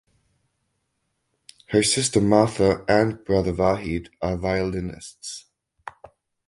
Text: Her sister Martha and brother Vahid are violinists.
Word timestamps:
Her 1.67 1.83
sister 1.83 2.21
Martha 2.21 2.83
and 2.87 3.23
brother 3.23 3.53
Vahid 3.53 4.07
are 4.19 4.35
violinists. 4.35 5.45